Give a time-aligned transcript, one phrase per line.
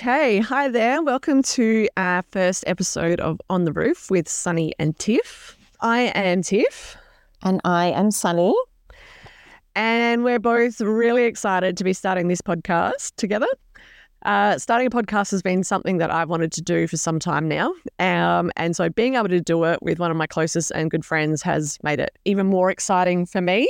[0.00, 1.02] Okay, hi there.
[1.02, 5.58] Welcome to our first episode of On the Roof with Sunny and Tiff.
[5.82, 6.96] I am Tiff.
[7.42, 8.54] And I am Sunny.
[9.76, 13.46] And we're both really excited to be starting this podcast together.
[14.24, 17.46] Uh, starting a podcast has been something that I've wanted to do for some time
[17.46, 17.74] now.
[17.98, 21.04] Um, and so being able to do it with one of my closest and good
[21.04, 23.68] friends has made it even more exciting for me.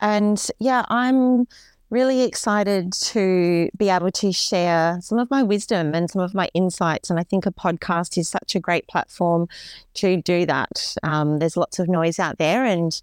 [0.00, 1.46] And yeah, I'm
[1.90, 6.48] really excited to be able to share some of my wisdom and some of my
[6.54, 7.10] insights.
[7.10, 9.48] And I think a podcast is such a great platform
[9.94, 10.94] to do that.
[11.02, 13.00] Um, there's lots of noise out there, and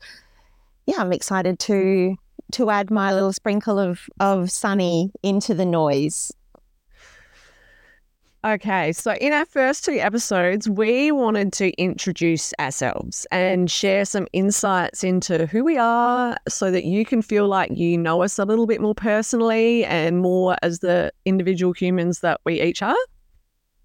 [0.85, 2.15] yeah, I'm excited to
[2.53, 6.31] to add my little sprinkle of of sunny into the noise.
[8.45, 14.27] Okay, so in our first two episodes, we wanted to introduce ourselves and share some
[14.31, 18.45] insights into who we are so that you can feel like you know us a
[18.45, 22.95] little bit more personally and more as the individual humans that we each are.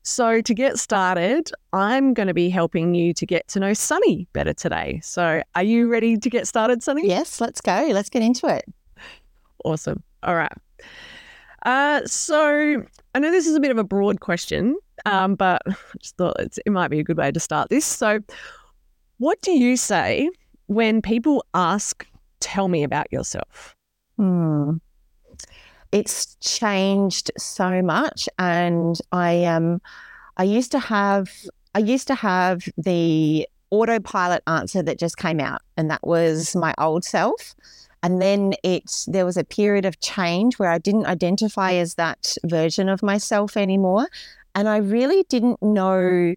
[0.04, 4.28] So, to get started, I'm going to be helping you to get to know Sunny
[4.32, 5.00] better today.
[5.02, 7.08] So, are you ready to get started, Sunny?
[7.08, 7.88] Yes, let's go.
[7.90, 8.64] Let's get into it.
[9.64, 10.02] Awesome.
[10.24, 10.52] All right.
[11.64, 15.74] Uh, so, I know this is a bit of a broad question, um, but I
[16.00, 17.84] just thought it might be a good way to start this.
[17.84, 18.20] So,
[19.18, 20.28] what do you say
[20.66, 22.06] when people ask,
[22.40, 23.76] tell me about yourself?
[24.16, 24.78] Hmm
[25.92, 29.80] it's changed so much and i um
[30.38, 31.30] i used to have
[31.74, 36.74] i used to have the autopilot answer that just came out and that was my
[36.78, 37.54] old self
[38.02, 42.36] and then it's there was a period of change where i didn't identify as that
[42.44, 44.08] version of myself anymore.
[44.54, 46.34] And i really didn't know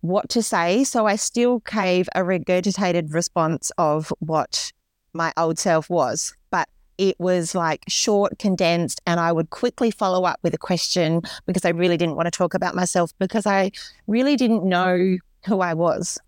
[0.00, 0.84] what to say.
[0.84, 4.72] So i still gave a regurgitated response of what
[5.14, 6.34] my old self was.
[6.50, 11.22] But it was like short, condensed, and I would quickly follow up with a question
[11.46, 13.72] because I really didn't want to talk about myself because I
[14.06, 16.18] really didn't know who I was.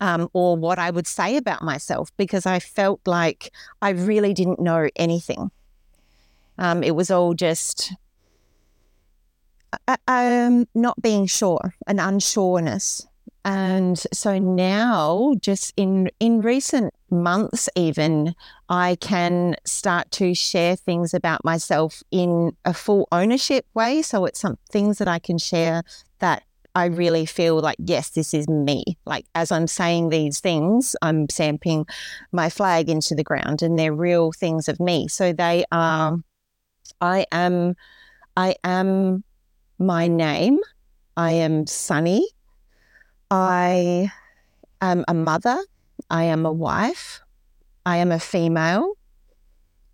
[0.00, 4.60] Um, or what I would say about myself because I felt like I really didn't
[4.60, 5.50] know anything.
[6.58, 7.94] Um, it was all just
[9.88, 13.06] uh, um, not being sure, an unsureness.
[13.44, 18.34] And so now, just in in recent months, even
[18.70, 24.00] I can start to share things about myself in a full ownership way.
[24.00, 25.82] So it's some things that I can share
[26.20, 28.84] that I really feel like yes, this is me.
[29.06, 31.86] Like as I'm saying these things, I'm stamping
[32.32, 35.08] my flag into the ground, and they're real things of me.
[35.08, 36.18] So they are.
[37.00, 37.74] I am.
[38.36, 39.22] I am
[39.78, 40.58] my name.
[41.16, 42.26] I am Sunny.
[43.30, 44.10] I
[44.80, 45.58] am a mother.
[46.10, 47.20] I am a wife.
[47.86, 48.94] I am a female.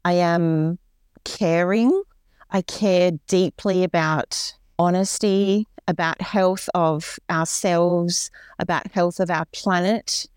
[0.04, 0.78] I am
[1.24, 2.02] caring.
[2.50, 8.30] I care deeply about honesty, about health of ourselves,
[8.60, 10.28] about health of our planet,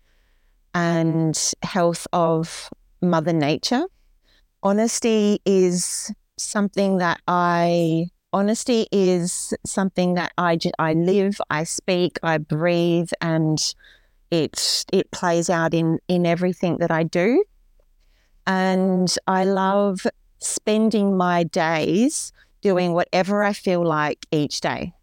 [0.74, 2.68] and health of
[3.00, 3.84] Mother Nature.
[4.62, 12.38] Honesty is something that I honesty is something that I, I live, I speak, I
[12.38, 13.58] breathe, and
[14.32, 17.44] it it plays out in in everything that I do.
[18.46, 20.04] And I love
[20.40, 24.94] spending my days doing whatever I feel like each day.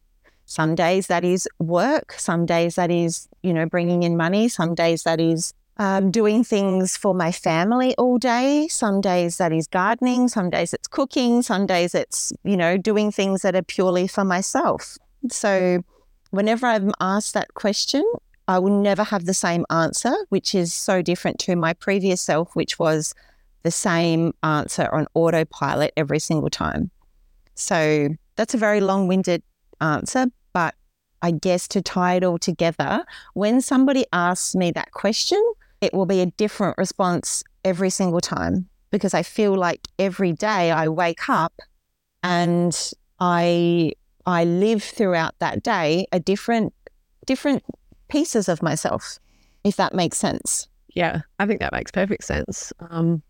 [0.51, 4.75] Some days that is work, some days that is, you know, bringing in money, some
[4.75, 8.67] days that is um, doing things for my family all day.
[8.67, 13.13] Some days that is gardening, some days it's cooking, some days it's, you know, doing
[13.13, 14.97] things that are purely for myself.
[15.29, 15.83] So
[16.31, 18.03] whenever I'm asked that question,
[18.49, 22.53] I will never have the same answer, which is so different to my previous self,
[22.57, 23.15] which was
[23.63, 26.91] the same answer on autopilot every single time.
[27.55, 29.43] So that's a very long winded
[29.79, 30.27] answer,
[31.21, 35.41] I guess to tie it all together, when somebody asks me that question,
[35.81, 40.71] it will be a different response every single time because I feel like every day
[40.71, 41.53] I wake up
[42.23, 42.75] and
[43.19, 43.93] I
[44.25, 46.73] I live throughout that day a different
[47.25, 47.63] different
[48.09, 49.19] pieces of myself,
[49.63, 50.67] if that makes sense.
[50.93, 52.73] Yeah, I think that makes perfect sense.
[52.89, 53.23] Um,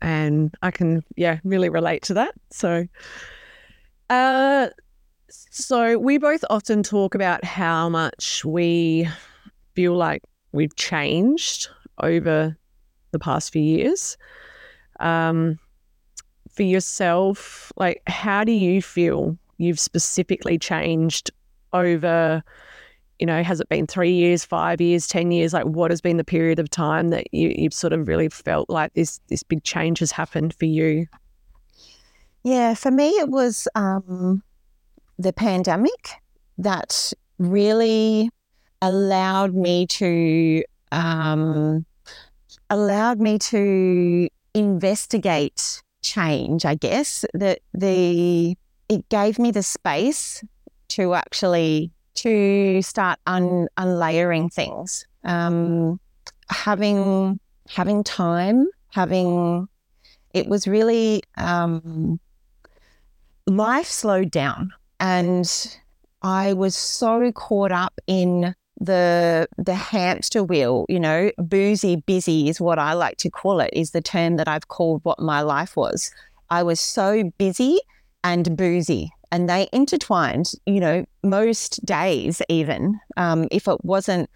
[0.00, 2.34] and I can yeah really relate to that.
[2.50, 2.86] So,
[4.10, 4.68] uh,
[5.28, 9.08] so we both often talk about how much we
[9.74, 10.22] feel like
[10.52, 11.68] we've changed
[12.02, 12.56] over
[13.10, 14.16] the past few years.
[15.00, 15.58] Um,
[16.52, 21.30] for yourself, like, how do you feel you've specifically changed
[21.72, 22.42] over?
[23.18, 25.52] You know, has it been three years, five years, ten years?
[25.52, 28.68] Like, what has been the period of time that you, you've sort of really felt
[28.70, 31.06] like this this big change has happened for you?
[32.44, 34.42] Yeah, for me, it was um,
[35.18, 36.22] the pandemic
[36.58, 38.30] that really
[38.80, 40.62] allowed me to
[40.92, 41.84] um,
[42.70, 46.64] allowed me to investigate change.
[46.64, 48.56] I guess that the
[48.88, 50.42] it gave me the space
[50.88, 55.06] to actually to start un, unlayering things.
[55.24, 56.00] Um,
[56.50, 57.38] having
[57.68, 59.68] having time, having
[60.32, 62.18] it was really um,
[63.46, 65.78] life slowed down, and
[66.22, 70.86] I was so caught up in the the hamster wheel.
[70.88, 73.70] You know, boozy busy is what I like to call it.
[73.72, 76.10] Is the term that I've called what my life was.
[76.50, 77.78] I was so busy
[78.24, 84.28] and boozy and they intertwined you know most days even um, if it wasn't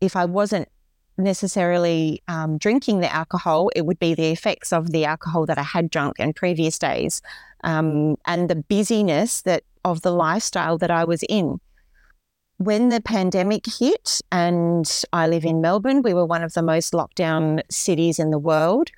[0.00, 0.68] if i wasn't
[1.16, 5.62] necessarily um, drinking the alcohol it would be the effects of the alcohol that i
[5.62, 7.20] had drunk in previous days
[7.64, 11.60] um, and the busyness that of the lifestyle that i was in.
[12.58, 16.92] When the pandemic hit and i live in melbourne we were one of the most
[16.92, 18.90] lockdown cities in the world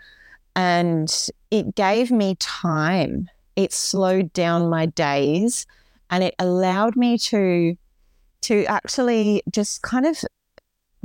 [0.56, 3.28] and it gave me time.
[3.56, 5.66] It slowed down my days
[6.10, 7.76] and it allowed me to
[8.42, 10.18] to actually just kind of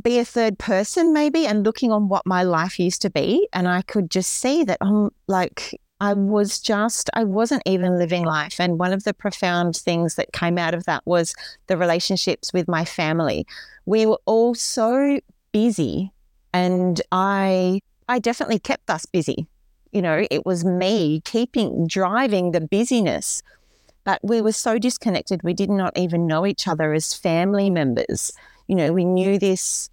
[0.01, 3.67] be a third person maybe and looking on what my life used to be and
[3.67, 8.59] I could just see that I'm like I was just I wasn't even living life
[8.59, 11.33] and one of the profound things that came out of that was
[11.67, 13.47] the relationships with my family.
[13.85, 15.19] We were all so
[15.51, 16.11] busy
[16.53, 19.47] and I I definitely kept us busy
[19.95, 23.41] you know, it was me keeping driving the busyness.
[24.03, 28.33] But we were so disconnected, we did not even know each other as family members.
[28.67, 29.89] You know, we knew this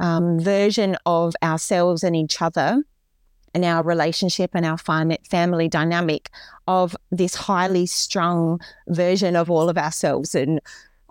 [0.00, 2.84] um, version of ourselves and each other
[3.54, 6.30] and our relationship and our family dynamic
[6.68, 10.34] of this highly strung version of all of ourselves.
[10.34, 10.60] And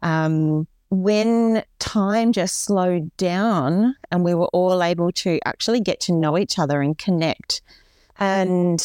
[0.01, 6.13] um, when time just slowed down and we were all able to actually get to
[6.13, 7.61] know each other and connect,
[8.17, 8.79] and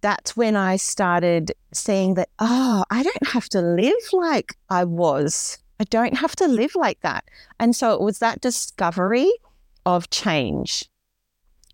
[0.00, 5.58] that's when I started seeing that, oh, I don't have to live like I was.
[5.78, 7.24] I don't have to live like that.
[7.60, 9.30] And so it was that discovery
[9.84, 10.88] of change.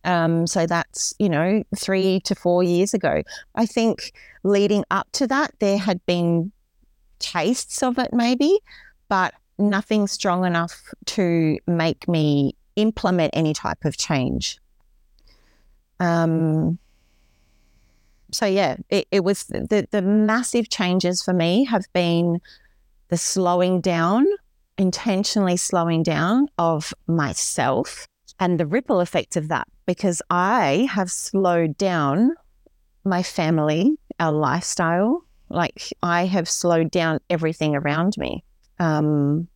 [0.04, 3.22] Um, so that's, you know, three to four years ago.
[3.54, 4.12] I think
[4.42, 6.52] leading up to that, there had been
[7.18, 8.58] tastes of it maybe,
[9.08, 14.58] but nothing strong enough to make me implement any type of change.
[16.00, 16.78] Um,
[18.32, 22.40] so yeah, it, it was the, the massive changes for me have been
[23.08, 24.26] the slowing down,
[24.78, 28.08] intentionally slowing down of myself
[28.40, 32.34] and the ripple effect of that because I have slowed down
[33.04, 35.24] my family, our lifestyle.
[35.48, 38.44] Like I have slowed down everything around me.
[38.78, 39.48] Um,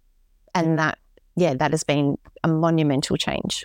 [0.54, 0.98] and that,
[1.36, 3.64] yeah, that has been a monumental change.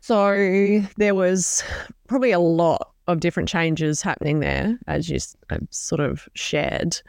[0.00, 1.64] So there was
[2.08, 5.18] probably a lot of different changes happening there, as you
[5.50, 7.00] uh, sort of shared.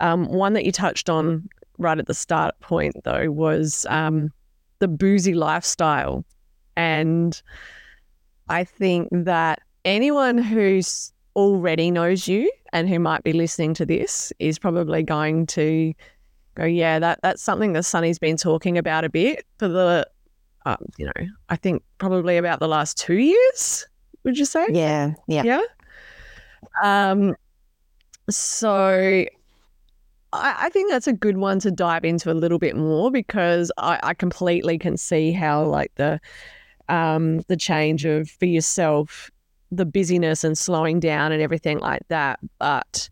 [0.00, 1.48] Um, one that you touched on
[1.78, 4.30] right at the start point, though, was um,
[4.78, 6.24] the boozy lifestyle.
[6.76, 7.40] And
[8.50, 14.32] I think that anyone who's already knows you and who might be listening to this
[14.40, 15.94] is probably going to
[16.56, 20.04] go, yeah, that that's something that Sunny's been talking about a bit for the,
[20.66, 23.86] uh, you know, I think probably about the last two years
[24.24, 24.66] would you say?
[24.70, 25.14] Yeah.
[25.28, 25.42] Yeah.
[25.44, 25.62] Yeah.
[26.82, 27.36] Um,
[28.28, 29.24] so
[30.32, 33.72] I, I, think that's a good one to dive into a little bit more because
[33.78, 36.20] I, I completely can see how like the
[36.90, 39.30] um, the change of for yourself,
[39.70, 42.40] the busyness and slowing down and everything like that.
[42.58, 43.08] But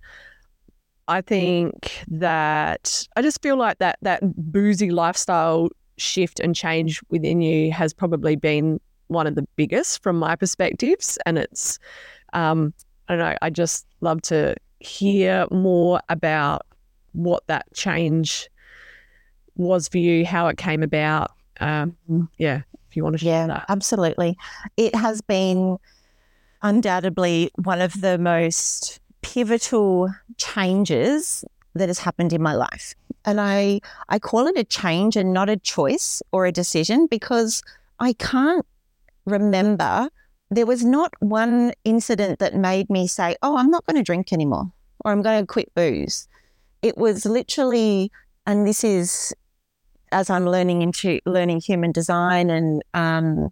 [1.06, 4.20] I think that I just feel like that that
[4.52, 10.18] boozy lifestyle shift and change within you has probably been one of the biggest from
[10.18, 11.18] my perspectives.
[11.24, 11.78] And it's,
[12.34, 12.74] um,
[13.08, 16.62] I don't know, I just love to hear more about
[17.12, 18.48] what that change
[19.56, 21.32] was for you, how it came about.
[21.60, 21.96] Um,
[22.38, 23.66] yeah, if you want to share yeah, that.
[23.68, 24.36] absolutely.
[24.76, 25.78] It has been
[26.62, 32.94] undoubtedly one of the most pivotal changes that has happened in my life.
[33.24, 37.62] And I, I call it a change and not a choice or a decision because
[38.00, 38.64] I can't
[39.24, 40.08] remember
[40.50, 44.32] there was not one incident that made me say, Oh, I'm not going to drink
[44.32, 44.72] anymore
[45.04, 46.26] or I'm going to quit booze.
[46.80, 48.10] It was literally,
[48.46, 49.34] and this is
[50.12, 53.50] as I'm learning into learning human design and um,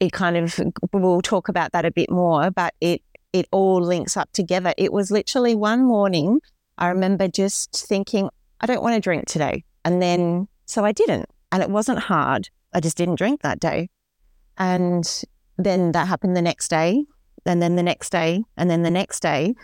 [0.00, 0.60] it kind of
[0.92, 4.72] we'll talk about that a bit more, but it it all links up together.
[4.78, 6.40] It was literally one morning
[6.78, 8.28] I remember just thinking,
[8.60, 9.64] I don't want to drink today.
[9.84, 11.26] And then, so I didn't.
[11.52, 12.50] And it wasn't hard.
[12.74, 13.88] I just didn't drink that day.
[14.58, 15.22] And
[15.56, 17.04] then that happened the next day,
[17.46, 19.54] and then the next day, and then the next day.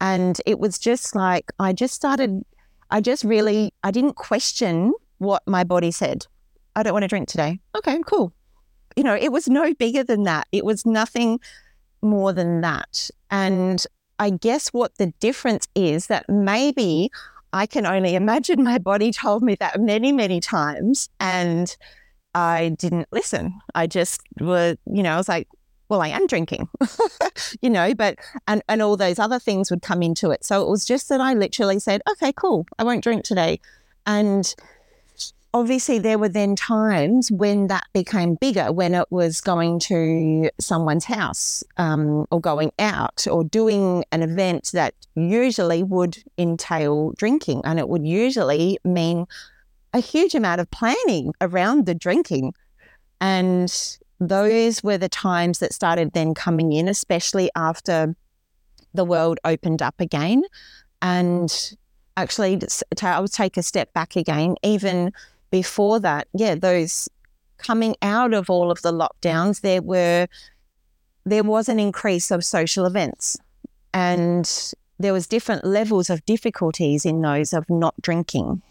[0.00, 2.42] And it was just like, I just started,
[2.90, 6.26] I just really, I didn't question what my body said.
[6.74, 7.60] I don't want to drink today.
[7.76, 8.32] Okay, cool.
[8.96, 10.48] You know, it was no bigger than that.
[10.50, 11.40] It was nothing
[12.02, 13.10] more than that.
[13.30, 13.84] And
[14.18, 17.10] I guess what the difference is that maybe
[17.52, 21.10] I can only imagine my body told me that many, many times.
[21.20, 21.76] And
[22.34, 23.60] I didn't listen.
[23.74, 25.48] I just were, you know, I was like,
[25.90, 26.68] well, I am drinking,
[27.60, 30.44] you know, but, and, and all those other things would come into it.
[30.44, 33.58] So it was just that I literally said, okay, cool, I won't drink today.
[34.06, 34.54] And
[35.52, 41.04] obviously, there were then times when that became bigger, when it was going to someone's
[41.04, 47.62] house um, or going out or doing an event that usually would entail drinking.
[47.64, 49.26] And it would usually mean
[49.92, 52.54] a huge amount of planning around the drinking.
[53.20, 58.14] And those were the times that started then coming in, especially after
[58.94, 60.42] the world opened up again.
[61.02, 61.76] And
[62.16, 62.60] actually,
[63.02, 65.12] I would take a step back again, even
[65.50, 67.08] before that, yeah, those
[67.58, 70.26] coming out of all of the lockdowns, there were
[71.26, 73.36] there was an increase of social events
[73.92, 78.62] and there was different levels of difficulties in those of not drinking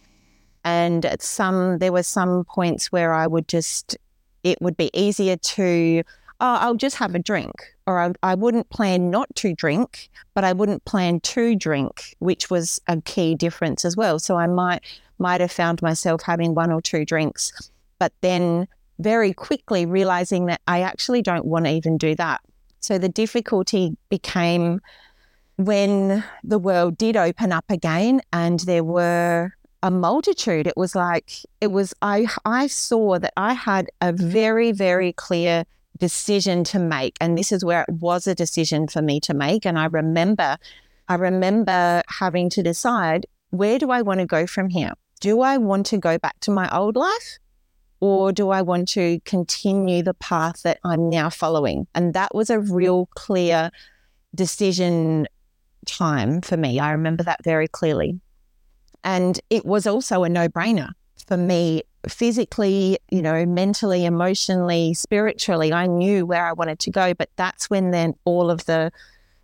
[0.65, 3.95] and at some there were some points where i would just
[4.43, 6.03] it would be easier to,
[6.39, 7.53] oh, I'll just have a drink.
[7.89, 12.51] Or I, I wouldn't plan not to drink, but I wouldn't plan to drink, which
[12.51, 14.19] was a key difference as well.
[14.19, 14.83] So I might
[15.17, 18.67] might have found myself having one or two drinks, but then
[18.99, 22.41] very quickly realizing that I actually don't want to even do that.
[22.79, 24.79] So the difficulty became
[25.57, 30.67] when the world did open up again and there were a multitude.
[30.67, 35.65] It was like it was I I saw that I had a very very clear
[35.97, 39.65] decision to make and this is where it was a decision for me to make
[39.65, 40.57] and I remember
[41.09, 44.93] I remember having to decide where do I want to go from here?
[45.19, 47.39] Do I want to go back to my old life
[47.99, 51.87] or do I want to continue the path that I'm now following?
[51.95, 53.71] And that was a real clear
[54.35, 55.27] decision
[55.87, 56.79] time for me.
[56.79, 58.19] I remember that very clearly.
[59.03, 60.91] And it was also a no brainer
[61.27, 65.73] for me physically, you know, mentally, emotionally, spiritually.
[65.73, 68.91] I knew where I wanted to go, but that's when then all of the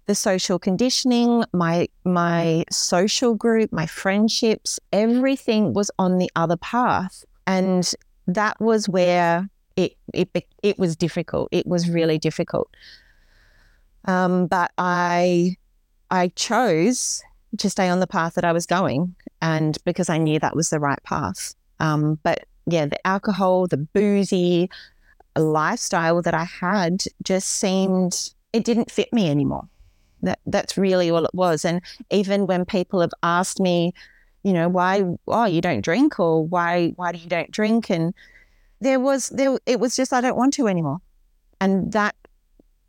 [0.07, 7.25] the social conditioning, my my social group, my friendships, everything was on the other path.
[7.47, 7.91] And
[8.27, 10.29] that was where it it
[10.63, 11.49] it was difficult.
[11.51, 12.69] It was really difficult.
[14.05, 15.55] Um, but I
[16.11, 17.23] I chose
[17.57, 20.69] to stay on the path that I was going, and because I knew that was
[20.69, 21.55] the right path.
[21.79, 24.69] Um, but yeah, the alcohol, the boozy
[25.35, 29.67] lifestyle that I had just seemed it didn't fit me anymore.
[30.21, 31.65] That that's really all it was.
[31.65, 33.93] And even when people have asked me,
[34.43, 38.13] you know, why oh you don't drink or why why do you don't drink and
[38.81, 40.99] there was there it was just I don't want to anymore.
[41.59, 42.15] And that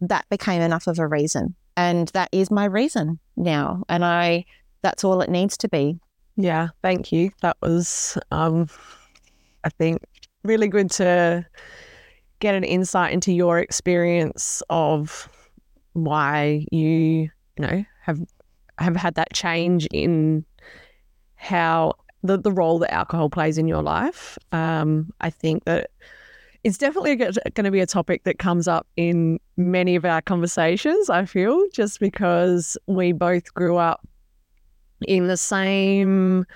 [0.00, 1.54] that became enough of a reason.
[1.76, 3.84] And that is my reason now.
[3.88, 4.44] And I
[4.82, 5.98] that's all it needs to be.
[6.36, 7.30] Yeah, thank you.
[7.40, 8.68] That was, um,
[9.64, 10.02] I think,
[10.44, 11.46] really good to
[12.40, 15.28] get an insight into your experience of
[15.94, 18.20] why you, you know, have
[18.78, 20.44] have had that change in
[21.36, 24.36] how the, the role that alcohol plays in your life.
[24.52, 25.90] Um, I think that
[26.64, 31.08] it's definitely going to be a topic that comes up in many of our conversations,
[31.08, 34.06] I feel, just because we both grew up
[35.06, 36.46] in the same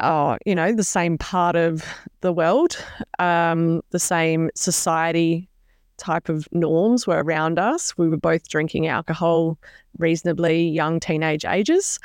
[0.00, 1.84] oh, you know, the same part of
[2.20, 2.76] the world,
[3.18, 5.48] um, the same society
[5.96, 7.96] type of norms were around us.
[7.98, 9.58] We were both drinking alcohol
[9.98, 11.98] reasonably young teenage ages.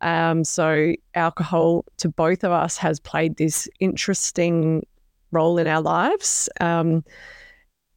[0.00, 4.86] Um, so, alcohol to both of us has played this interesting
[5.30, 6.48] role in our lives.
[6.60, 7.04] Um,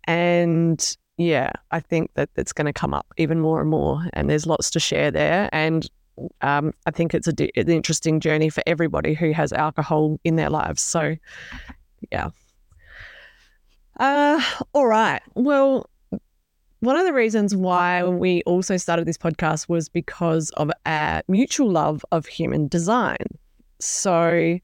[0.07, 4.05] and yeah, I think that it's going to come up even more and more.
[4.13, 5.49] And there's lots to share there.
[5.51, 5.89] And
[6.41, 10.81] um, I think it's an interesting journey for everybody who has alcohol in their lives.
[10.81, 11.15] So,
[12.11, 12.29] yeah.
[13.99, 14.41] Uh,
[14.73, 15.21] all right.
[15.35, 15.89] Well,
[16.79, 21.71] one of the reasons why we also started this podcast was because of our mutual
[21.71, 23.25] love of human design.
[23.79, 24.59] So,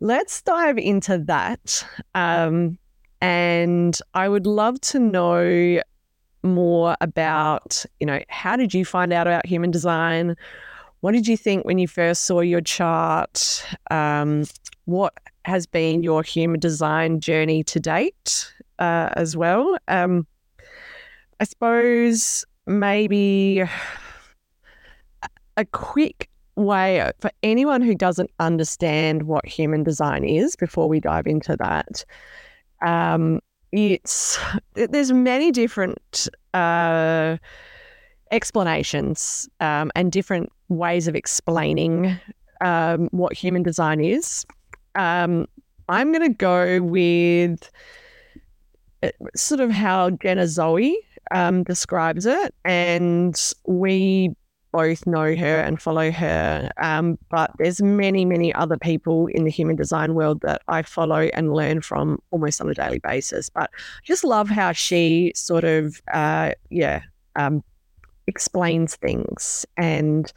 [0.00, 1.86] let's dive into that.
[2.14, 2.78] Um,
[3.20, 5.80] and I would love to know
[6.42, 10.36] more about, you know, how did you find out about human design?
[11.00, 13.64] what did you think when you first saw your chart?
[13.90, 14.44] Um,
[14.84, 19.78] what has been your human design journey to date uh, as well?
[19.88, 20.26] Um,
[21.40, 23.64] I suppose maybe
[25.56, 31.26] a quick way for anyone who doesn't understand what human design is before we dive
[31.26, 32.04] into that.
[32.82, 33.40] Um,
[33.72, 34.38] it's
[34.74, 37.36] there's many different uh,
[38.30, 42.18] explanations um, and different ways of explaining
[42.60, 44.44] um, what human design is.
[44.94, 45.46] Um,
[45.88, 47.70] I'm going to go with
[49.02, 50.96] uh, sort of how Jenna Zoe
[51.30, 54.34] um, describes it, and we
[54.72, 56.70] both know her and follow her.
[56.78, 61.28] Um, but there's many, many other people in the human design world that I follow
[61.34, 63.50] and learn from almost on a daily basis.
[63.50, 67.02] But I just love how she sort of, uh, yeah,
[67.36, 67.62] um,
[68.26, 70.32] explains things and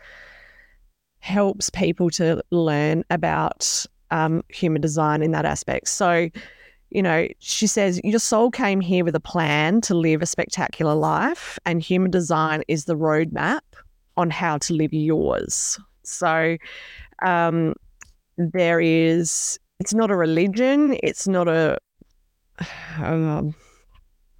[1.19, 5.87] helps people to learn about um, human design in that aspect.
[5.87, 6.29] So,
[6.89, 10.93] you know, she says, Your soul came here with a plan to live a spectacular
[10.93, 13.61] life, and human design is the roadmap
[14.17, 15.79] on how to live yours.
[16.03, 16.57] So,
[17.23, 17.73] um,
[18.37, 21.77] there is, it's not a religion, it's not a,
[22.97, 23.55] um,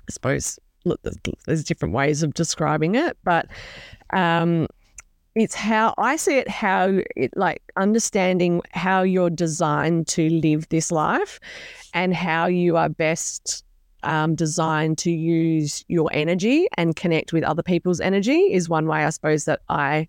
[0.08, 1.00] I suppose, look,
[1.46, 3.48] there's different ways of describing it, but
[4.12, 4.68] um,
[5.36, 10.92] it's how I see it how it like understanding how you're designed to live this
[10.92, 11.40] life
[11.94, 13.64] and how you are best
[14.04, 19.04] um, designed to use your energy and connect with other people's energy is one way
[19.04, 20.08] I suppose that I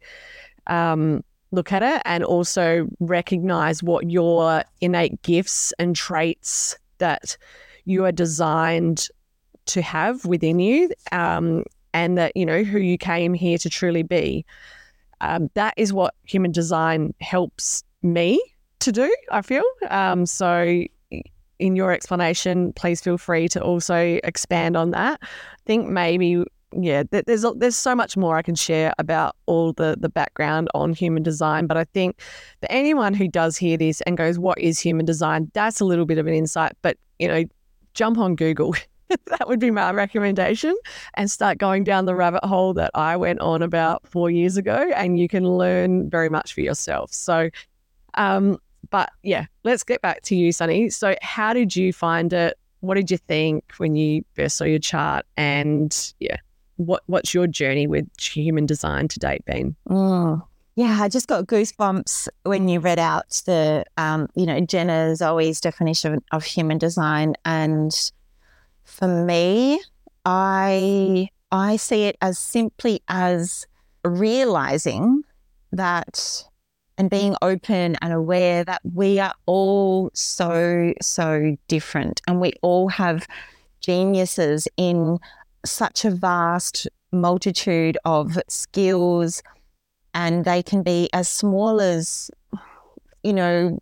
[0.66, 7.36] um, look at it and also recognize what your innate gifts and traits that
[7.84, 9.08] you are designed
[9.66, 14.02] to have within you um, and that you know who you came here to truly
[14.02, 14.44] be
[15.20, 18.40] um, that is what human design helps me
[18.80, 19.64] to do, I feel.
[19.88, 20.84] Um, so,
[21.58, 25.21] in your explanation, please feel free to also expand on that.
[25.23, 25.26] I
[25.67, 26.45] think maybe,
[26.76, 30.93] yeah, there's there's so much more I can share about all the the background on
[30.93, 32.21] human design, but I think
[32.60, 36.06] for anyone who does hear this and goes, "What is human design?" That's a little
[36.06, 37.45] bit of an insight, but you know,
[37.95, 38.75] jump on Google.
[39.26, 40.75] that would be my recommendation
[41.14, 44.90] and start going down the rabbit hole that I went on about four years ago.
[44.97, 47.12] And you can learn very much for yourself.
[47.12, 47.50] So,
[48.14, 48.58] um,
[48.95, 50.89] but yeah, let's get back to you, Sunny.
[50.89, 52.57] So, how did you find it?
[52.78, 55.26] What did you think when you first saw your chart?
[55.37, 56.37] And yeah,
[56.76, 59.75] what what's your journey with human design to date been?
[59.89, 60.47] Mm.
[60.76, 65.61] Yeah, I just got goosebumps when you read out the, um, you know, Jenna Zoe's
[65.61, 67.93] definition of human design and
[68.85, 69.83] for me,
[70.25, 73.67] I I see it as simply as
[74.04, 75.25] realizing
[75.73, 76.45] that
[76.97, 82.21] and being open and aware that we are all so so different.
[82.26, 83.26] And we all have
[83.80, 85.19] geniuses in
[85.65, 89.43] such a vast multitude of skills
[90.15, 92.30] and they can be as small as
[93.23, 93.78] you know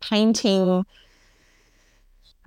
[0.00, 0.84] painting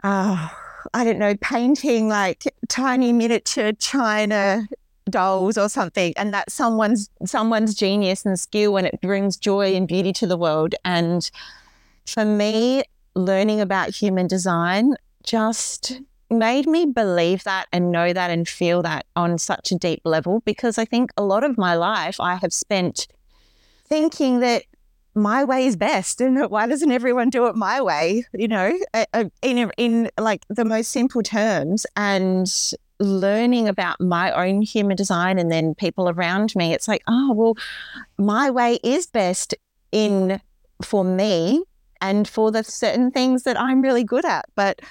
[0.03, 0.49] uh,
[0.93, 4.67] I don't know, painting like tiny miniature china
[5.09, 9.87] dolls or something and that's someone's someone's genius and skill and it brings joy and
[9.87, 10.75] beauty to the world.
[10.85, 11.29] And
[12.05, 12.83] for me
[13.15, 19.05] learning about human design just made me believe that and know that and feel that
[19.15, 22.53] on such a deep level because I think a lot of my life I have
[22.53, 23.07] spent
[23.85, 24.63] thinking that
[25.15, 28.77] my way is best and why doesn't everyone do it my way you know?
[29.41, 32.51] In in like the most simple terms and
[32.99, 37.55] learning about my own human design and then people around me it's like oh well
[38.17, 39.53] my way is best
[39.91, 40.41] in
[40.81, 41.63] for me
[42.01, 44.45] and for the certain things that I'm really good at.
[44.55, 44.81] But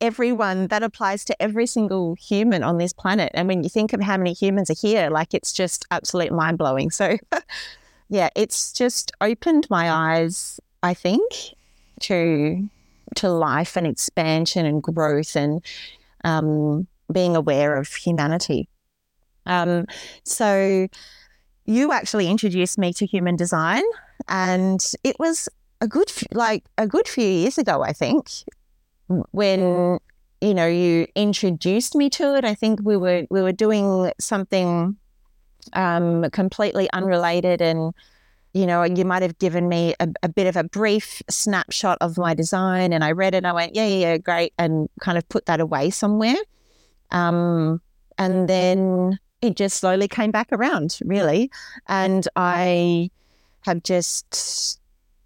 [0.00, 3.30] everyone that applies to every single human on this planet.
[3.34, 6.56] And when you think of how many humans are here like it's just absolute mind
[6.56, 7.18] blowing so
[8.08, 11.32] yeah, it's just opened my eyes, I think,
[12.00, 12.68] to
[13.16, 15.62] to life and expansion and growth and
[16.24, 18.68] um, being aware of humanity.
[19.46, 19.86] Um,
[20.24, 20.88] so
[21.64, 23.82] you actually introduced me to human design,
[24.28, 25.48] and it was
[25.80, 28.28] a good like a good few years ago, I think,
[29.08, 29.98] when
[30.40, 32.44] you know you introduced me to it.
[32.44, 34.96] I think we were we were doing something
[35.72, 37.92] um, completely unrelated and
[38.52, 42.18] you know, you might have given me a, a, bit of a brief snapshot of
[42.18, 43.38] my design, and I read it.
[43.38, 46.34] and I went, yeah, yeah, yeah, great, and kind of put that away somewhere.
[47.12, 47.80] Um,
[48.18, 51.50] and then it just slowly came back around, really.
[51.88, 53.10] And I
[53.62, 54.78] have just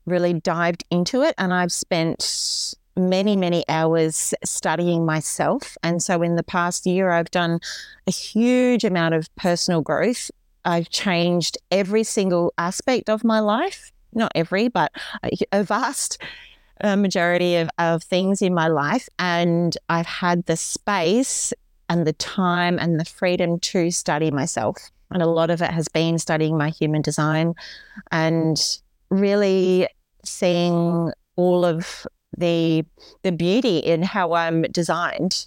[0.06, 1.34] really dived into it.
[1.38, 5.76] And I've spent many, many hours studying myself.
[5.82, 7.58] And so in the past year, I've done
[8.06, 10.30] a huge amount of personal growth.
[10.64, 14.92] I've changed every single aspect of my life, not every, but
[15.52, 16.22] a vast
[16.80, 19.08] uh, majority of, of things in my life.
[19.18, 21.52] And I've had the space
[21.88, 24.90] and the time and the freedom to study myself.
[25.10, 27.54] And a lot of it has been studying my human design
[28.10, 28.56] and
[29.10, 29.88] really
[30.24, 32.84] seeing all of the
[33.22, 35.46] the beauty in how I'm designed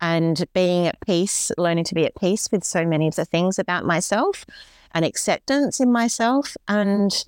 [0.00, 3.58] and being at peace, learning to be at peace with so many of the things
[3.58, 4.44] about myself
[4.92, 7.24] and acceptance in myself and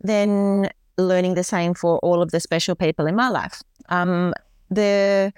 [0.00, 3.62] then learning the same for all of the special people in my life.
[3.88, 4.34] Um,
[4.70, 5.32] the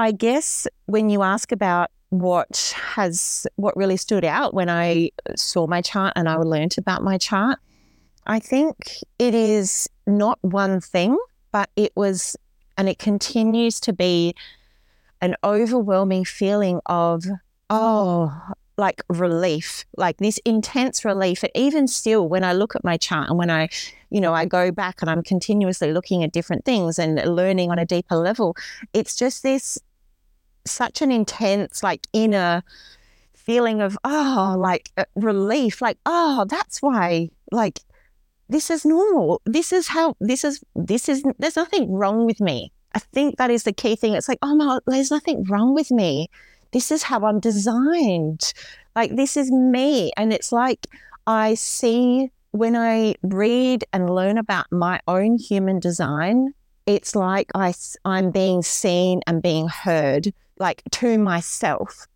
[0.00, 5.66] I guess when you ask about what has what really stood out when I saw
[5.66, 7.58] my chart and I learned about my chart,
[8.26, 11.18] I think it is not one thing,
[11.52, 12.34] but it was
[12.78, 14.34] and it continues to be
[15.20, 17.26] an overwhelming feeling of
[17.68, 21.42] oh like relief, like this intense relief.
[21.42, 23.68] And even still, when I look at my chart and when I,
[24.08, 27.78] you know, I go back and I'm continuously looking at different things and learning on
[27.78, 28.56] a deeper level,
[28.94, 29.78] it's just this
[30.66, 32.62] such an intense, like inner
[33.34, 37.80] feeling of, oh, like uh, relief, like, oh, that's why, like,
[38.48, 39.40] this is normal.
[39.46, 42.72] This is how, this is, this is, there's nothing wrong with me.
[42.94, 44.14] I think that is the key thing.
[44.14, 46.28] It's like, oh, no, there's nothing wrong with me.
[46.72, 48.52] This is how I'm designed.
[48.94, 50.12] Like, this is me.
[50.16, 50.86] And it's like,
[51.26, 56.52] I see when I read and learn about my own human design,
[56.86, 57.72] it's like I,
[58.04, 62.06] I'm being seen and being heard like to myself.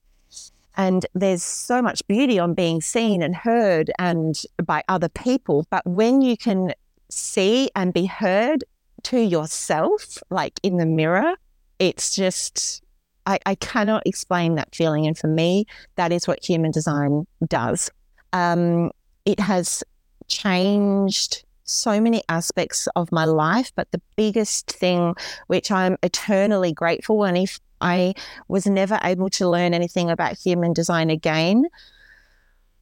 [0.76, 5.66] And there's so much beauty on being seen and heard and by other people.
[5.70, 6.72] But when you can
[7.10, 8.64] see and be heard
[9.04, 11.34] to yourself, like in the mirror,
[11.78, 12.82] it's just,
[13.26, 15.06] I, I cannot explain that feeling.
[15.06, 17.90] And for me, that is what human design does.
[18.32, 18.90] Um,
[19.24, 19.84] it has
[20.26, 25.14] changed so many aspects of my life, but the biggest thing,
[25.46, 28.14] which I'm eternally grateful, and if I
[28.48, 31.66] was never able to learn anything about human design again,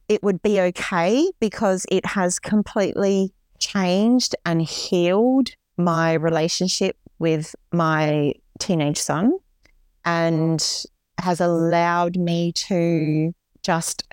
[0.09, 8.33] it would be okay because it has completely changed and healed my relationship with my
[8.59, 9.37] teenage son
[10.05, 10.85] and
[11.19, 14.03] has allowed me to just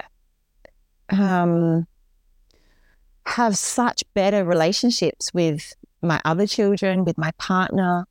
[1.11, 1.87] um,
[3.27, 8.07] have such better relationships with my other children, with my partner.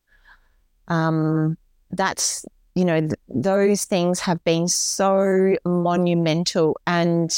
[0.89, 1.57] Um,
[1.91, 2.45] that's
[2.79, 6.79] you know, th- those things have been so monumental.
[6.87, 7.29] And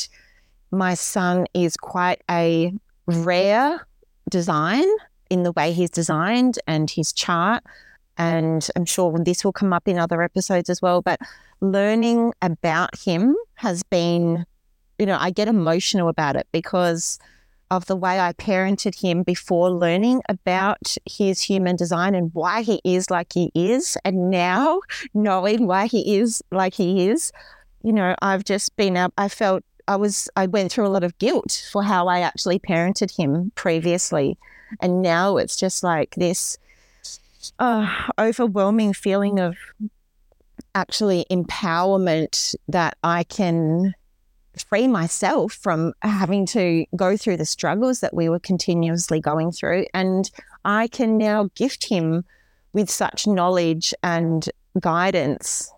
[0.70, 2.72] my son is quite a
[3.08, 3.88] rare
[4.30, 4.86] design
[5.32, 7.64] in the way he's designed and his chart.
[8.20, 11.02] And I'm sure this will come up in other episodes as well.
[11.02, 11.20] But
[11.60, 14.46] learning about him has been,
[15.00, 17.18] you know, I get emotional about it because
[17.72, 22.82] of the way I parented him before learning about his human design and why he
[22.84, 23.98] is like he is.
[24.04, 24.82] And now
[25.14, 27.32] knowing why he is like he is,
[27.82, 31.06] you know, I've just been up, I felt I was, I went through a lot
[31.06, 34.38] of guilt for how I actually parented him previously.
[34.82, 36.58] And now it's just like this
[37.58, 39.56] uh, overwhelming feeling of
[40.76, 43.94] actually empowerment that I can
[44.58, 49.86] free myself from having to go through the struggles that we were continuously going through.
[49.94, 50.30] And
[50.66, 52.26] I can now gift him
[52.74, 55.72] with such knowledge and guidance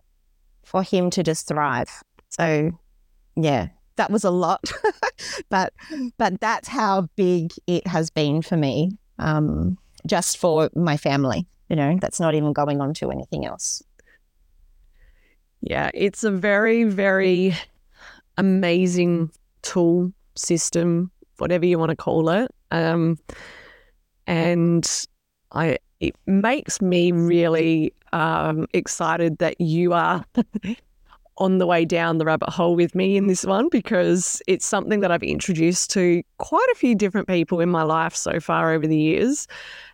[0.63, 2.03] for him to just thrive.
[2.29, 2.71] So,
[3.35, 4.71] yeah, that was a lot,
[5.49, 5.73] but
[6.17, 11.47] but that's how big it has been for me, um, just for my family.
[11.69, 13.83] You know, that's not even going on to anything else.
[15.61, 17.55] Yeah, it's a very, very
[18.37, 22.51] amazing tool system, whatever you want to call it.
[22.71, 23.17] Um,
[24.27, 24.89] and
[25.51, 30.25] I it makes me really um, excited that you are
[31.37, 34.99] on the way down the rabbit hole with me in this one because it's something
[34.99, 38.85] that I've introduced to quite a few different people in my life so far over
[38.85, 39.47] the years.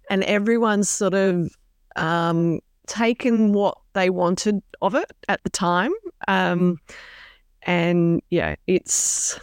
[0.10, 1.56] And everyone's sort of
[1.96, 5.92] um, taken what they wanted of it at the time.
[6.28, 6.78] Um,
[7.64, 9.40] and yeah, it's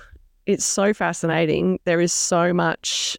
[0.46, 1.78] it's so fascinating.
[1.84, 3.18] There is so much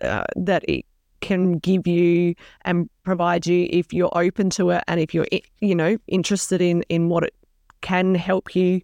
[0.00, 0.84] uh, that it
[1.20, 5.26] can give you and provide you if you're open to it and if you're
[5.60, 7.34] you know interested in in what it
[7.80, 8.80] can help you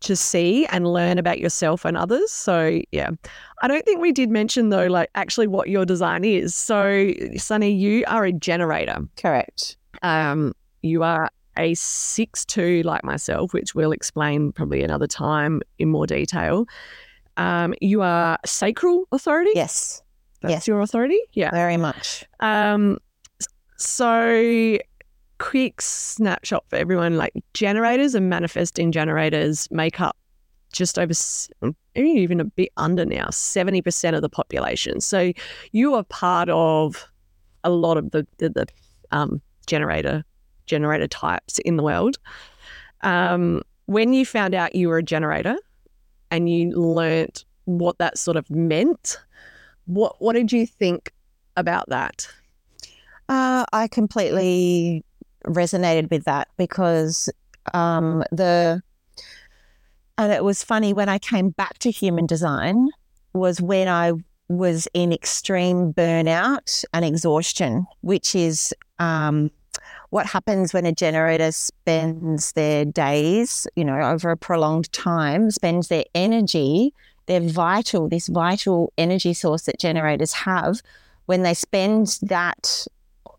[0.00, 2.30] to see and learn about yourself and others.
[2.30, 3.10] So, yeah.
[3.62, 6.54] I don't think we did mention, though, like actually what your design is.
[6.54, 8.98] So, Sunny, you are a generator.
[9.16, 9.76] Correct.
[10.02, 15.88] Um, you are a six two like myself, which we'll explain probably another time in
[15.88, 16.66] more detail.
[17.36, 19.52] Um, you are sacral authority.
[19.54, 20.02] Yes.
[20.40, 20.68] That's yes.
[20.68, 21.20] your authority.
[21.32, 21.50] Yeah.
[21.50, 22.24] Very much.
[22.40, 22.98] Um,
[23.76, 24.78] so
[25.38, 30.16] quick snapshot for everyone: like generators and manifesting generators make up
[30.72, 31.14] just over
[31.94, 35.32] even a bit under now 70% of the population so
[35.72, 37.08] you are part of
[37.64, 38.66] a lot of the the, the
[39.10, 40.24] um, generator
[40.68, 42.18] generator types in the world.
[43.02, 45.56] Um, when you found out you were a generator
[46.30, 49.18] and you learnt what that sort of meant,
[49.86, 51.12] what what did you think
[51.56, 52.28] about that?
[53.28, 55.04] Uh, I completely
[55.46, 57.28] resonated with that because
[57.74, 58.82] um, the
[60.16, 62.88] and it was funny when I came back to human design
[63.34, 64.12] was when I
[64.48, 69.50] was in extreme burnout and exhaustion, which is um,
[70.10, 75.88] what happens when a generator spends their days, you know, over a prolonged time, spends
[75.88, 76.94] their energy,
[77.26, 80.80] their vital, this vital energy source that generators have,
[81.26, 82.86] when they spend that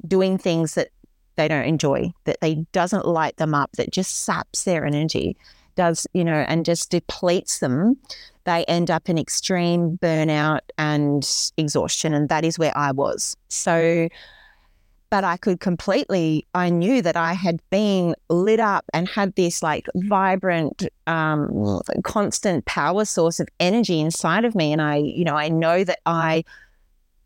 [0.07, 0.89] doing things that
[1.37, 5.35] they don't enjoy, that they doesn't light them up, that just saps their energy,
[5.75, 7.97] does, you know, and just depletes them,
[8.43, 12.13] they end up in extreme burnout and exhaustion.
[12.13, 13.35] And that is where I was.
[13.47, 14.07] So
[15.09, 19.63] but I could completely, I knew that I had been lit up and had this
[19.63, 24.71] like vibrant, um, constant power source of energy inside of me.
[24.71, 26.43] And I, you know, I know that I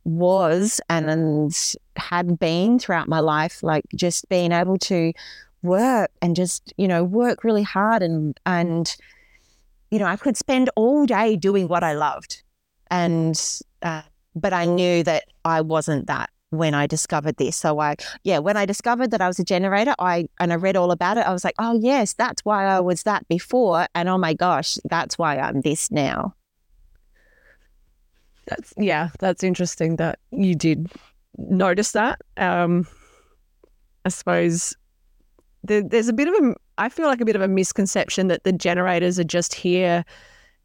[0.05, 5.11] was and, and had been throughout my life, like just being able to
[5.61, 8.95] work and just, you know, work really hard and, and,
[9.91, 12.43] you know, I could spend all day doing what I loved.
[12.89, 13.39] And,
[13.81, 14.03] uh,
[14.35, 17.55] but I knew that I wasn't that when I discovered this.
[17.55, 20.75] So I, yeah, when I discovered that I was a generator, I and I read
[20.75, 21.25] all about it.
[21.27, 24.77] I was like, oh yes, that's why I was that before, and oh my gosh,
[24.89, 26.35] that's why I'm this now.
[28.47, 30.91] That's yeah, that's interesting that you did
[31.37, 32.21] notice that.
[32.37, 32.87] Um,
[34.05, 34.75] I suppose
[35.63, 38.43] there, there's a bit of a, I feel like a bit of a misconception that
[38.43, 40.03] the generators are just here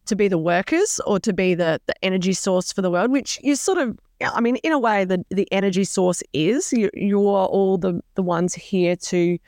[0.06, 3.38] to be the workers or to be the, the energy source for the world, which
[3.42, 7.28] you sort of I mean, in a way, the, the energy source is you, you
[7.28, 9.38] are all the, the ones here to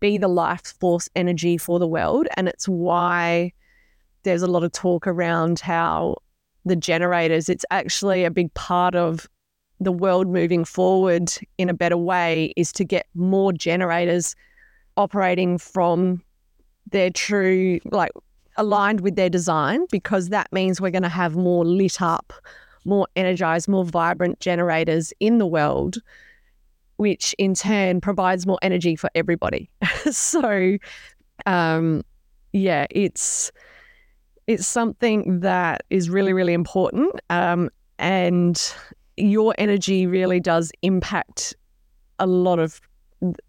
[0.00, 2.28] be the life force energy for the world.
[2.36, 3.52] And it's why
[4.22, 6.16] there's a lot of talk around how
[6.64, 9.28] the generators, it's actually a big part of
[9.80, 14.36] the world moving forward in a better way is to get more generators
[14.96, 16.22] operating from
[16.90, 18.12] their true, like
[18.56, 22.32] aligned with their design, because that means we're going to have more lit up
[22.84, 25.98] more energized, more vibrant generators in the world,
[26.96, 29.70] which in turn provides more energy for everybody.
[30.10, 30.76] so,
[31.46, 32.02] um,
[32.52, 33.50] yeah, it's
[34.46, 38.74] it's something that is really, really important, um, and
[39.16, 41.54] your energy really does impact
[42.18, 42.80] a lot of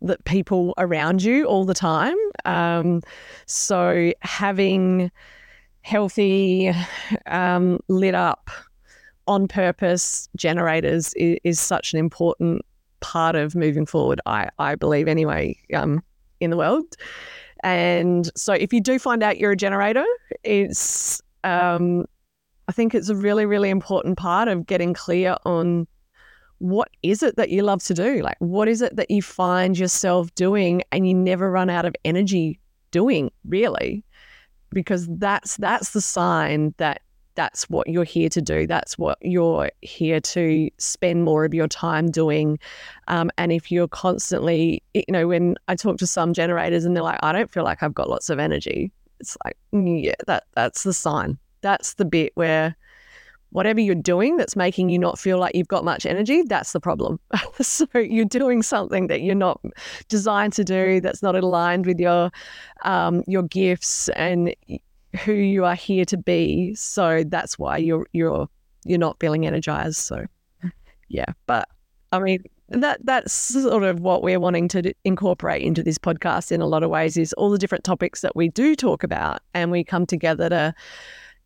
[0.01, 2.15] the people around you all the time.
[2.45, 3.01] Um,
[3.47, 5.11] so having
[5.81, 6.71] healthy,
[7.25, 8.49] um, lit up
[9.27, 12.61] on purpose generators is, is, such an important
[12.99, 16.03] part of moving forward, I, I believe, anyway, um,
[16.39, 16.85] in the world.
[17.63, 20.05] And so if you do find out you're a generator,
[20.43, 22.05] it's, um,
[22.67, 25.87] I think it's a really, really important part of getting clear on
[26.59, 28.21] what is it that you love to do?
[28.21, 31.93] Like, what is it that you find yourself doing and you never run out of
[32.05, 32.57] energy
[32.91, 34.05] doing, really?
[34.71, 37.01] Because that's that's the sign that
[37.35, 38.67] that's what you're here to do.
[38.67, 42.59] That's what you're here to spend more of your time doing.
[43.07, 47.03] Um, and if you're constantly, you know, when I talk to some generators and they're
[47.03, 50.83] like, I don't feel like I've got lots of energy, it's like, yeah, that that's
[50.83, 51.37] the sign.
[51.61, 52.75] That's the bit where
[53.53, 56.79] whatever you're doing that's making you not feel like you've got much energy, that's the
[56.79, 57.19] problem.
[57.61, 59.61] so you're doing something that you're not
[60.09, 62.31] designed to do, that's not aligned with your
[62.83, 64.53] um, your gifts, and
[65.23, 66.73] who you are here to be.
[66.75, 68.47] So that's why you're you're
[68.85, 69.97] you're not feeling energized.
[69.97, 70.25] So
[71.07, 71.67] yeah, but
[72.11, 76.61] I mean that that's sort of what we're wanting to incorporate into this podcast in
[76.61, 79.69] a lot of ways is all the different topics that we do talk about and
[79.69, 80.73] we come together to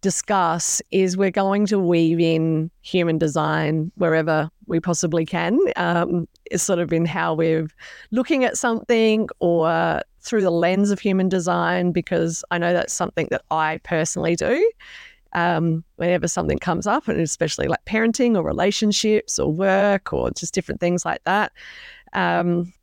[0.01, 6.79] discuss is we're going to weave in human design wherever we possibly can um, sort
[6.79, 7.67] of in how we're
[8.11, 13.27] looking at something or through the lens of human design because I know that's something
[13.31, 14.71] that I personally do.
[15.33, 20.53] Um, whenever something comes up, and especially like parenting or relationships or work or just
[20.53, 21.51] different things like that.
[22.13, 22.73] Um,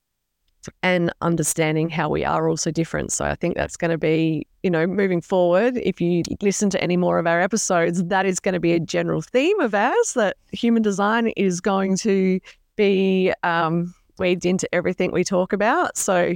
[0.82, 3.12] and understanding how we are also different.
[3.12, 6.82] So I think that's going to be, you know, moving forward, if you listen to
[6.82, 10.14] any more of our episodes, that is going to be a general theme of ours
[10.14, 12.40] that human design is going to
[12.76, 15.96] be um, weaved into everything we talk about.
[15.96, 16.34] So,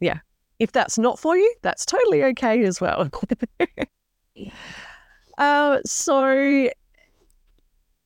[0.00, 0.18] yeah,
[0.62, 3.10] if that's not for you, that's totally okay as well.
[5.38, 6.70] uh, so,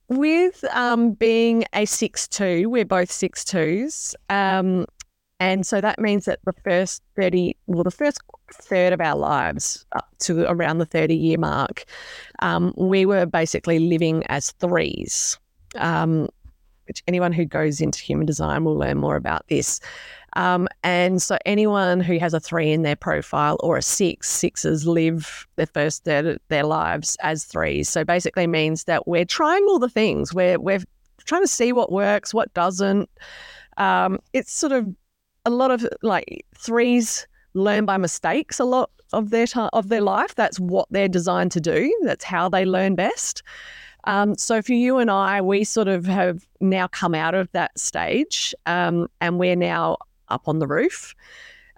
[0.08, 4.16] with um, being a six two, we're both six twos.
[4.30, 4.86] Um,
[5.38, 8.22] and so that means that the first 30, well, the first
[8.54, 11.84] third of our lives up to around the 30 year mark,
[12.38, 15.38] um, we were basically living as threes,
[15.74, 16.30] um,
[16.86, 19.78] which anyone who goes into human design will learn more about this.
[20.36, 24.86] Um, and so anyone who has a three in their profile or a six, sixes
[24.86, 27.88] live their first third their lives as threes.
[27.88, 30.34] So basically means that we're trying all the things.
[30.34, 30.82] We're, we're
[31.24, 33.08] trying to see what works, what doesn't.
[33.78, 34.86] Um, it's sort of
[35.46, 40.02] a lot of like threes learn by mistakes a lot of their time of their
[40.02, 40.34] life.
[40.34, 41.92] That's what they're designed to do.
[42.04, 43.42] That's how they learn best.
[44.04, 47.76] Um, so for you and I, we sort of have now come out of that
[47.78, 49.96] stage, um, and we're now
[50.28, 51.14] up on the roof,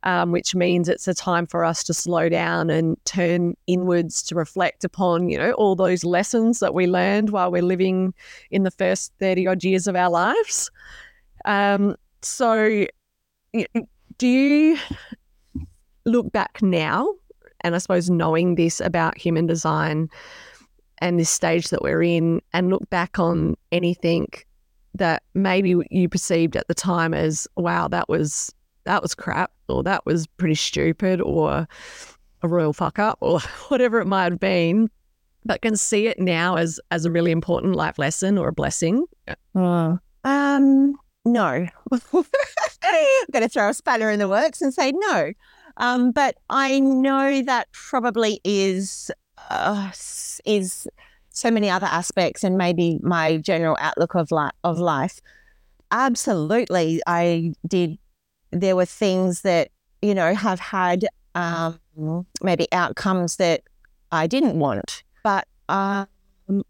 [0.05, 4.35] um, which means it's a time for us to slow down and turn inwards to
[4.35, 8.15] reflect upon, you know, all those lessons that we learned while we're living
[8.51, 10.71] in the first thirty odd years of our lives.
[11.45, 12.87] Um, so
[14.19, 14.79] do you
[16.05, 17.15] look back now,
[17.63, 20.09] and I suppose knowing this about human design
[20.99, 24.27] and this stage that we're in, and look back on anything
[24.95, 28.53] that maybe you perceived at the time as, wow, that was
[28.85, 31.69] that was crap, or that was pretty stupid, or
[32.43, 34.89] a royal fuck up, or whatever it might have been,
[35.45, 39.05] but can see it now as as a really important life lesson or a blessing?
[39.55, 41.67] Uh, um, no.
[42.13, 45.33] I'm going to throw a spanner in the works and say no.
[45.77, 49.11] Um, but I know that probably is
[49.51, 49.91] uh,
[50.45, 50.89] is
[51.39, 55.21] so many other aspects and maybe my general outlook of life of life.
[55.91, 57.99] Absolutely, I did.
[58.51, 59.71] There were things that
[60.03, 61.79] you know have had um,
[62.43, 63.63] maybe outcomes that
[64.11, 66.09] I didn't want, but um,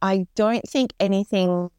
[0.03, 1.71] I don't think anything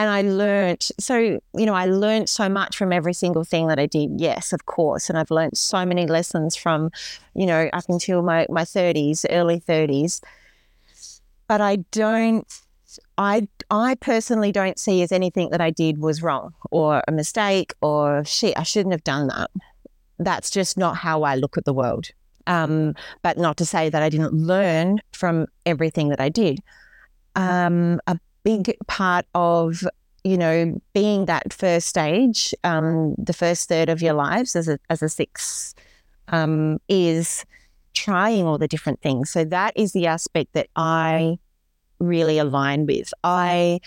[0.00, 3.78] and I learned so you know I learned so much from every single thing that
[3.78, 6.90] I did yes of course and I've learned so many lessons from
[7.34, 10.22] you know up until my my 30s early 30s
[11.50, 12.46] but I don't
[13.18, 17.74] I I personally don't see as anything that I did was wrong or a mistake
[17.80, 19.50] or shit I shouldn't have done that.
[20.20, 22.06] That's just not how I look at the world.
[22.46, 26.60] Um, but not to say that I didn't learn from everything that I did.
[27.34, 29.82] Um, a big part of
[30.22, 34.78] you know being that first stage, um, the first third of your lives as a
[34.88, 35.74] as a six,
[36.28, 37.44] um, is
[38.04, 39.30] trying all the different things.
[39.30, 41.38] So that is the aspect that I
[41.98, 43.12] really align with.
[43.22, 43.80] I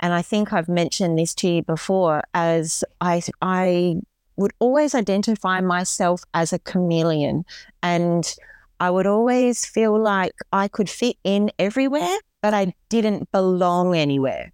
[0.00, 3.96] and I think I've mentioned this to you before as I I
[4.36, 7.44] would always identify myself as a chameleon
[7.82, 8.34] and
[8.80, 14.52] I would always feel like I could fit in everywhere but I didn't belong anywhere.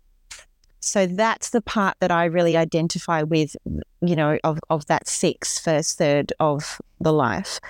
[0.81, 3.57] So that's the part that I really identify with,
[4.01, 7.61] you know, of, of that six, first third of the life.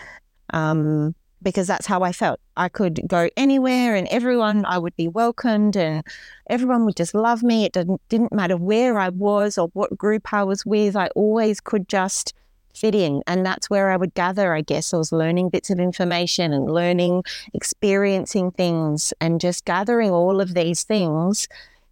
[0.53, 1.15] Um,
[1.47, 2.41] because that's how I felt.
[2.57, 6.03] I could go anywhere and everyone, I would be welcomed and
[6.51, 7.65] everyone would just love me.
[7.65, 10.97] It didn't, didn't matter where I was or what group I was with.
[10.97, 12.35] I always could just
[12.75, 13.23] fit in.
[13.29, 14.93] And that's where I would gather, I guess.
[14.93, 17.23] I was learning bits of information and learning,
[17.55, 21.47] experiencing things, and just gathering all of these things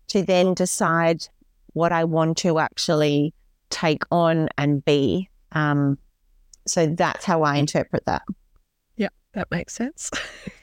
[0.09, 1.29] to then decide
[1.75, 3.33] what I want to actually
[3.71, 5.31] take on and be.
[5.53, 5.97] Um,
[6.67, 8.23] so that's how I interpret that.
[9.35, 10.11] That makes sense.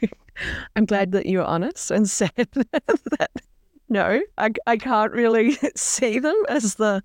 [0.75, 3.31] I'm glad that you were honest and said that
[3.89, 7.03] no, I, I can't really see them as the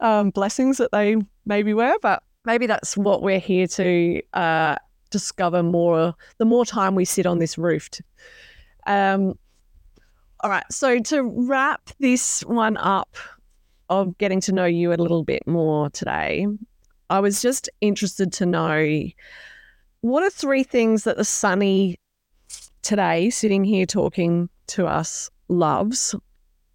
[0.00, 4.76] um, blessings that they maybe were, but maybe that's what we're here to uh,
[5.10, 7.88] discover more the more time we sit on this roof.
[8.86, 9.38] Um,
[10.40, 10.64] all right.
[10.70, 13.16] So to wrap this one up
[13.88, 16.46] of getting to know you a little bit more today,
[17.08, 19.06] I was just interested to know
[20.02, 21.96] what are three things that the Sunny
[22.82, 26.14] today, sitting here talking to us, loves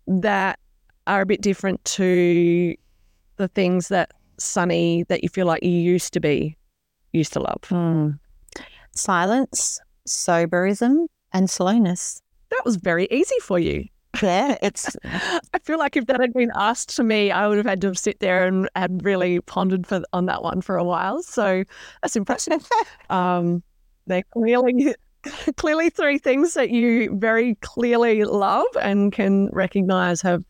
[0.08, 0.60] that
[1.08, 2.76] are a bit different to
[3.38, 6.58] the things that Sunny that you feel like you used to be
[7.14, 7.62] used to love?
[7.70, 8.20] Mm.
[8.94, 12.22] Silence, soberism, and slowness.
[12.52, 13.86] That was very easy for you.
[14.22, 14.96] Yeah, it's.
[15.04, 17.96] I feel like if that had been asked to me, I would have had to
[17.96, 21.22] sit there and had really pondered for on that one for a while.
[21.24, 21.64] So
[22.02, 22.68] that's impressive.
[23.10, 23.64] um,
[24.08, 24.96] they're clearly
[25.58, 30.44] clearly three things that you very clearly love and can recognize have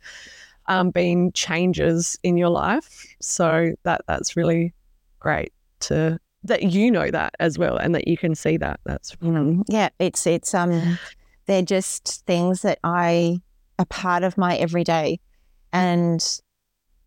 [0.68, 3.06] um, been changes in your life.
[3.22, 4.74] So that that's really
[5.20, 8.80] great to that you know that as well and that you can see that.
[8.86, 9.90] That's mm, yeah.
[10.00, 11.00] It's it's um,
[11.46, 13.42] they're just things that I
[13.78, 15.20] a part of my everyday.
[15.74, 16.24] And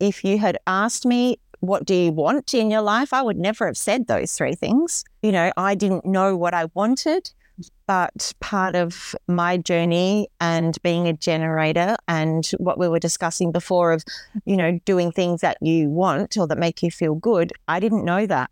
[0.00, 3.12] if you had asked me, what do you want in your life?
[3.12, 5.04] I would never have said those three things.
[5.22, 7.30] You know, I didn't know what I wanted,
[7.86, 13.92] but part of my journey and being a generator and what we were discussing before
[13.92, 14.04] of,
[14.44, 18.04] you know, doing things that you want or that make you feel good, I didn't
[18.04, 18.50] know that.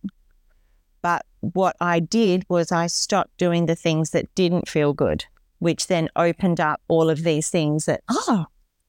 [1.02, 5.24] But what I did was I stopped doing the things that didn't feel good
[5.58, 8.46] which then opened up all of these things that, oh,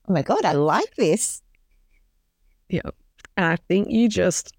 [0.08, 1.42] oh my God, I like this.
[2.68, 2.90] Yeah.
[3.36, 4.52] And I think you just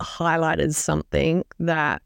[0.00, 2.02] highlighted something that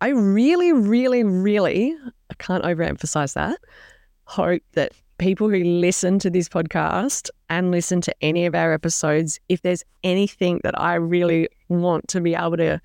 [0.00, 1.94] I really, really, really,
[2.30, 3.58] I can't overemphasize that,
[4.24, 9.38] hope that people who listen to this podcast and listen to any of our episodes,
[9.48, 12.80] if there's anything that I really want to be able to,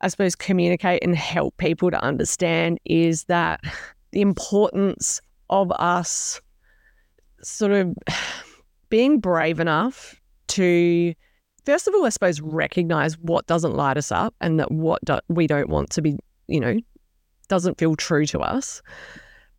[0.00, 3.60] I suppose, communicate and help people to understand, is that
[4.14, 6.40] the importance of us
[7.42, 7.94] sort of
[8.88, 11.12] being brave enough to
[11.66, 15.20] first of all i suppose recognize what doesn't light us up and that what do-
[15.28, 16.16] we don't want to be
[16.48, 16.78] you know
[17.48, 18.82] doesn't feel true to us.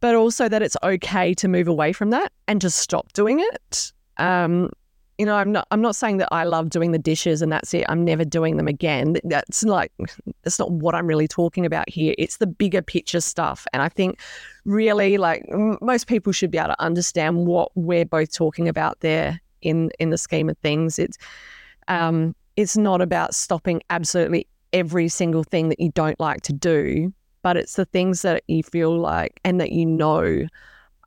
[0.02, 3.94] But also that it's okay to move away from that and to stop doing it.
[4.18, 4.70] Um,
[5.18, 7.74] you know, I'm not I'm not saying that I love doing the dishes and that's
[7.74, 7.86] it.
[7.88, 9.18] I'm never doing them again.
[9.24, 9.92] That's like
[10.44, 12.14] that's not what I'm really talking about here.
[12.18, 13.66] It's the bigger picture stuff.
[13.72, 14.20] And I think
[14.66, 15.46] really like
[15.82, 20.10] most people should be able to understand what we're both talking about there in in
[20.10, 21.00] the scheme of things.
[21.00, 21.18] It's
[21.88, 27.14] um it's not about stopping absolutely every single thing that you don't like to do,
[27.42, 30.46] but it's the things that you feel like and that you know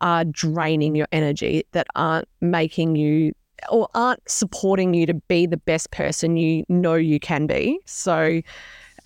[0.00, 3.32] are draining your energy that aren't making you
[3.70, 7.78] or aren't supporting you to be the best person you know you can be.
[7.86, 8.40] So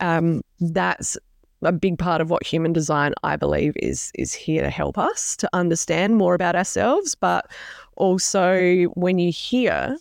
[0.01, 1.17] um, that's
[1.63, 5.37] a big part of what human design, I believe, is is here to help us
[5.37, 7.15] to understand more about ourselves.
[7.15, 7.51] But
[7.97, 9.97] also, when you hear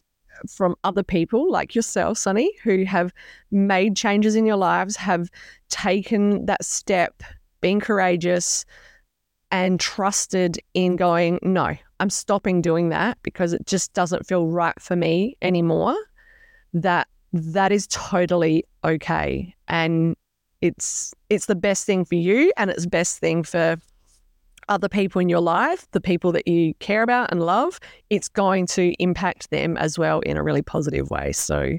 [0.49, 3.13] from other people like yourself, Sunny, who have
[3.51, 5.29] made changes in your lives, have
[5.69, 7.21] taken that step,
[7.61, 8.65] being courageous,
[9.51, 14.79] and trusted in going, no, I'm stopping doing that because it just doesn't feel right
[14.81, 15.95] for me anymore.
[16.73, 19.55] That that is totally okay.
[19.67, 20.15] And
[20.61, 23.77] it's it's the best thing for you and it's best thing for
[24.67, 27.79] other people in your life, the people that you care about and love,
[28.09, 31.31] it's going to impact them as well in a really positive way.
[31.33, 31.77] So,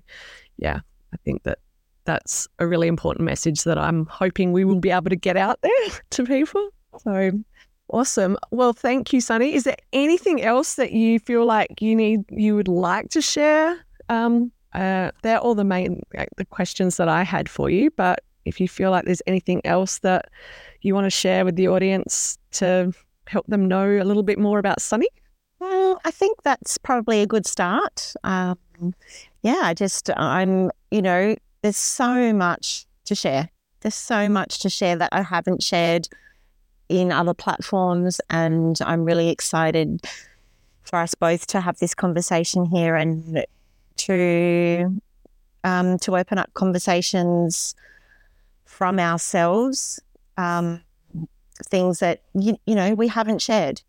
[0.58, 0.80] yeah,
[1.12, 1.58] I think that
[2.04, 5.58] that's a really important message that I'm hoping we will be able to get out
[5.62, 6.68] there to people.
[6.98, 7.32] So,
[7.92, 8.38] Awesome.
[8.50, 9.54] Well, thank you, Sunny.
[9.54, 13.78] Is there anything else that you feel like you need, you would like to share?
[14.08, 16.00] Um, uh, they're all the main
[16.38, 17.90] the questions that I had for you.
[17.90, 20.30] But if you feel like there's anything else that
[20.80, 22.92] you want to share with the audience to
[23.26, 25.08] help them know a little bit more about Sunny,
[25.58, 28.14] well, I think that's probably a good start.
[28.24, 28.56] Um,
[29.42, 33.50] yeah, I just I'm you know there's so much to share.
[33.82, 36.08] There's so much to share that I haven't shared
[36.88, 38.20] in other platforms.
[38.30, 40.02] And I'm really excited
[40.82, 43.44] for us both to have this conversation here and
[43.96, 45.00] to
[45.64, 47.74] um, to open up conversations
[48.64, 50.00] from ourselves,
[50.36, 50.82] um,
[51.66, 53.82] things that you, you know we haven't shared.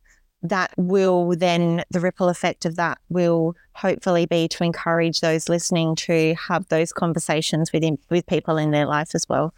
[0.46, 5.96] That will then the ripple effect of that will hopefully be to encourage those listening
[5.96, 9.54] to have those conversations with with people in their life as well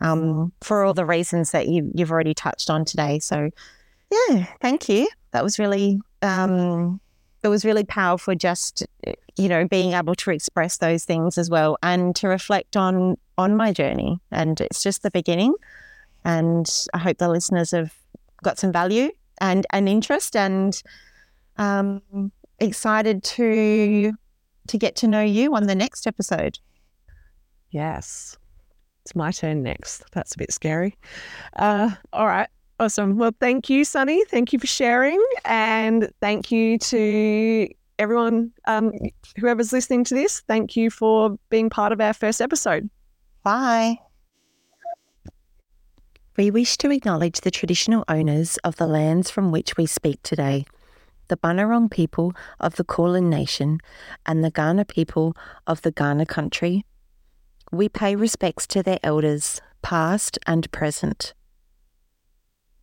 [0.00, 3.18] um, for all the reasons that you, you've already touched on today.
[3.18, 3.50] So,
[4.10, 5.08] yeah, thank you.
[5.32, 7.00] That was really, um,
[7.42, 8.86] it was really powerful just,
[9.36, 13.56] you know, being able to express those things as well and to reflect on, on
[13.56, 14.20] my journey.
[14.30, 15.54] And it's just the beginning.
[16.24, 17.94] And I hope the listeners have
[18.42, 20.82] got some value and, and interest and
[21.56, 24.12] um, excited to,
[24.68, 26.58] to get to know you on the next episode.
[27.70, 28.38] Yes.
[29.06, 30.02] It's my turn next.
[30.10, 30.96] That's a bit scary.
[31.54, 32.48] Uh, all right.
[32.80, 33.16] Awesome.
[33.16, 34.24] Well, thank you, Sunny.
[34.24, 35.24] Thank you for sharing.
[35.44, 37.68] And thank you to
[38.00, 38.90] everyone, um,
[39.38, 40.40] whoever's listening to this.
[40.48, 42.90] Thank you for being part of our first episode.
[43.44, 43.96] Bye.
[46.36, 50.66] We wish to acknowledge the traditional owners of the lands from which we speak today,
[51.28, 53.78] the Bunurong people of the Kulin Nation
[54.26, 55.36] and the Kaurna people
[55.68, 56.84] of the Kaurna country.
[57.72, 61.34] We pay respects to their elders, past and present.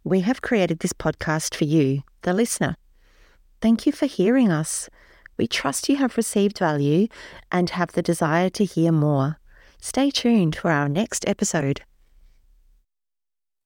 [0.04, 2.76] We have created this podcast for you, the listener.
[3.62, 4.90] Thank you for hearing us.
[5.38, 7.08] We trust you have received value
[7.52, 9.40] and have the desire to hear more.
[9.80, 11.82] Stay tuned for our next episode.